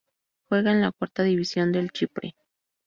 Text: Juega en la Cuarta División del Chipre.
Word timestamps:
Juega 0.49 0.71
en 0.71 0.81
la 0.81 0.91
Cuarta 0.91 1.21
División 1.21 1.71
del 1.71 1.91
Chipre. 1.91 2.35